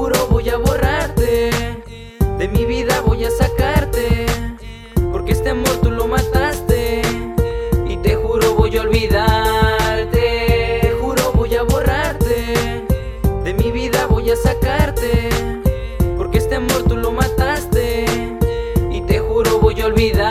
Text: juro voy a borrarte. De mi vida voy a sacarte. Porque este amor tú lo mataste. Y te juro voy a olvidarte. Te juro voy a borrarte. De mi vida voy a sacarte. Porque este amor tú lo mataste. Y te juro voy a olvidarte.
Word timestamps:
juro 0.00 0.26
voy 0.28 0.48
a 0.48 0.56
borrarte. 0.56 1.50
De 2.38 2.48
mi 2.48 2.64
vida 2.64 3.02
voy 3.02 3.22
a 3.24 3.30
sacarte. 3.30 4.24
Porque 5.12 5.32
este 5.32 5.50
amor 5.50 5.76
tú 5.82 5.90
lo 5.90 6.06
mataste. 6.06 7.02
Y 7.86 7.98
te 7.98 8.16
juro 8.16 8.54
voy 8.54 8.78
a 8.78 8.82
olvidarte. 8.82 10.80
Te 10.80 10.92
juro 11.00 11.32
voy 11.34 11.54
a 11.54 11.64
borrarte. 11.64 12.86
De 13.44 13.52
mi 13.52 13.70
vida 13.70 14.06
voy 14.06 14.30
a 14.30 14.36
sacarte. 14.36 15.28
Porque 16.16 16.38
este 16.38 16.54
amor 16.54 16.82
tú 16.88 16.96
lo 16.96 17.12
mataste. 17.12 18.06
Y 18.90 19.02
te 19.02 19.18
juro 19.18 19.58
voy 19.58 19.82
a 19.82 19.86
olvidarte. 19.86 20.29